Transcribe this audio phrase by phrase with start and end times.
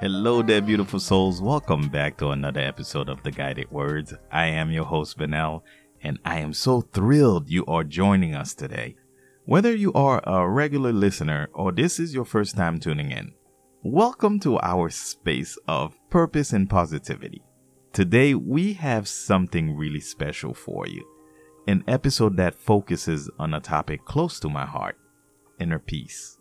[0.00, 1.40] Hello there, beautiful souls.
[1.40, 4.12] Welcome back to another episode of The Guided Words.
[4.32, 5.62] I am your host, Benel,
[6.02, 8.96] and I am so thrilled you are joining us today.
[9.44, 13.34] Whether you are a regular listener or this is your first time tuning in,
[13.84, 17.44] welcome to our space of purpose and positivity.
[17.94, 21.08] Today, we have something really special for you
[21.68, 24.98] an episode that focuses on a topic close to my heart
[25.60, 26.36] inner peace.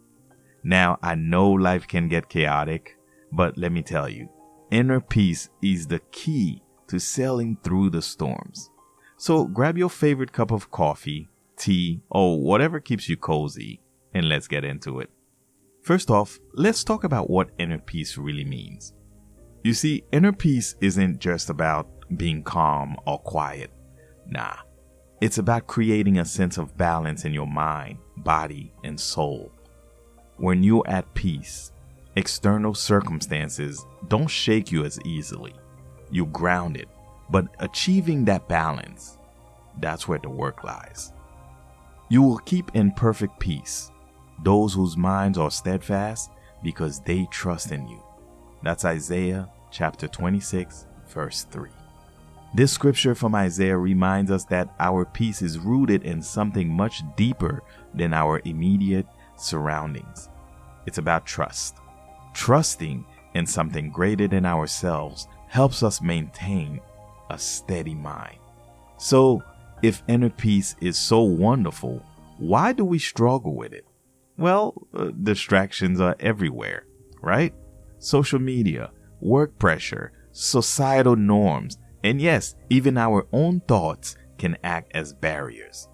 [0.64, 2.98] Now, I know life can get chaotic
[3.32, 4.30] but let me tell you,
[4.72, 8.72] inner peace is the key to sailing through the storms.
[9.18, 13.80] So grab your favorite cup of coffee, tea, or whatever keeps you cozy,
[14.14, 15.10] and let's get into it.
[15.82, 18.94] First off, let's talk about what inner peace really means.
[19.64, 23.72] You see, inner peace isn't just about being calm or quiet.
[24.28, 24.56] Nah,
[25.22, 29.52] it's about creating a sense of balance in your mind, body, and soul.
[30.38, 31.74] When you're at peace,
[32.16, 35.56] External circumstances don't shake you as easily.
[36.12, 36.88] You're grounded,
[37.32, 39.18] but achieving that balance,
[39.80, 41.12] that's where the work lies.
[42.10, 43.90] You will keep in perfect peace
[44.44, 46.30] those whose minds are steadfast
[46.64, 48.04] because they trust in you.
[48.64, 51.70] That's Isaiah chapter 26, verse 3.
[52.56, 57.62] This scripture from Isaiah reminds us that our peace is rooted in something much deeper
[57.94, 60.30] than our immediate surroundings.
[60.86, 61.76] It's about trust.
[62.34, 66.80] Trusting in something greater than ourselves helps us maintain
[67.30, 68.38] a steady mind.
[68.98, 69.44] So,
[69.82, 72.02] if inner peace is so wonderful,
[72.38, 73.86] why do we struggle with it?
[74.38, 76.86] Well, uh, distractions are everywhere,
[77.22, 77.54] right?
[78.04, 85.14] Social media, work pressure, societal norms, and yes, even our own thoughts can act as
[85.14, 85.88] barriers.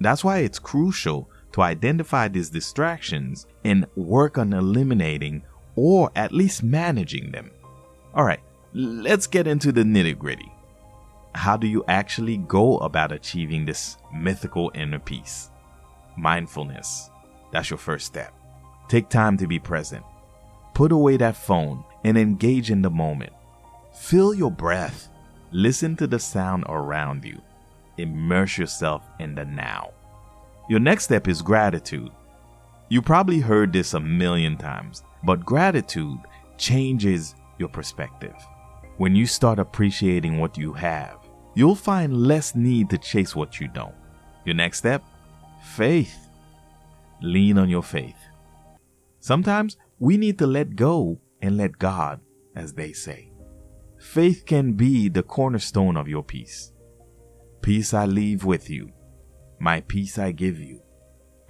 [0.00, 5.42] That's why it's crucial to identify these distractions and work on eliminating
[5.76, 7.50] or at least managing them.
[8.14, 8.40] All right,
[8.72, 10.50] let's get into the nitty gritty.
[11.34, 15.50] How do you actually go about achieving this mythical inner peace?
[16.16, 17.10] Mindfulness.
[17.52, 18.32] That's your first step.
[18.88, 20.04] Take time to be present.
[20.74, 23.32] Put away that phone and engage in the moment.
[23.94, 25.08] Feel your breath.
[25.52, 27.40] Listen to the sound around you.
[27.96, 29.92] Immerse yourself in the now.
[30.68, 32.10] Your next step is gratitude.
[32.88, 36.18] You probably heard this a million times, but gratitude
[36.58, 38.34] changes your perspective.
[38.96, 41.18] When you start appreciating what you have,
[41.54, 43.94] you'll find less need to chase what you don't.
[44.44, 45.04] Your next step?
[45.62, 46.28] Faith.
[47.22, 48.18] Lean on your faith.
[49.20, 52.20] Sometimes we need to let go and let God,
[52.54, 53.32] as they say.
[53.98, 56.72] Faith can be the cornerstone of your peace.
[57.62, 58.92] Peace I leave with you,
[59.58, 60.82] my peace I give you.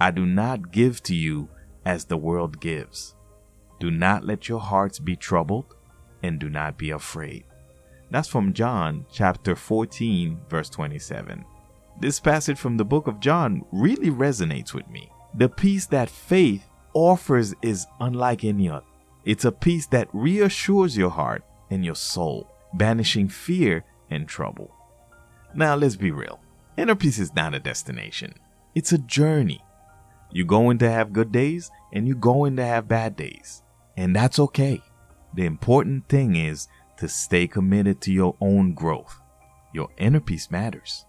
[0.00, 1.48] I do not give to you
[1.84, 3.14] as the world gives.
[3.80, 5.74] Do not let your hearts be troubled,
[6.22, 7.44] and do not be afraid.
[8.10, 11.44] That's from John chapter 14, verse 27.
[12.00, 15.10] This passage from the book of John really resonates with me.
[15.36, 18.86] The peace that faith offers is unlike any other.
[19.24, 24.74] It's a peace that reassures your heart and your soul, banishing fear and trouble.
[25.54, 26.40] Now, let's be real.
[26.76, 28.34] Inner peace is not a destination,
[28.74, 29.62] it's a journey.
[30.32, 33.62] You're going to have good days and you're going to have bad days.
[33.96, 34.82] And that's okay.
[35.34, 36.66] The important thing is
[36.96, 39.20] to stay committed to your own growth.
[39.72, 41.06] Your inner peace matters.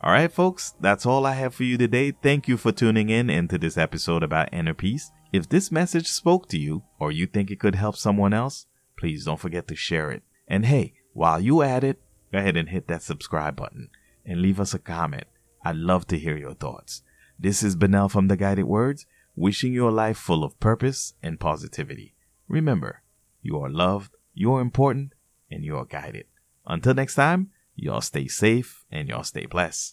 [0.00, 2.12] All right, folks, that's all I have for you today.
[2.12, 5.10] Thank you for tuning in into this episode about inner peace.
[5.30, 8.66] If this message spoke to you or you think it could help someone else,
[8.96, 10.22] please don't forget to share it.
[10.46, 12.00] And hey, while you at it,
[12.32, 13.90] go ahead and hit that subscribe button
[14.24, 15.26] and leave us a comment.
[15.62, 17.02] I'd love to hear your thoughts.
[17.38, 19.04] This is Benel from The Guided Words,
[19.36, 22.14] wishing you a life full of purpose and positivity.
[22.48, 23.02] Remember,
[23.42, 25.12] you are loved, you are important,
[25.50, 26.24] and you are guided.
[26.66, 29.86] Until next time, y'all stay safe and y'all stay blessed.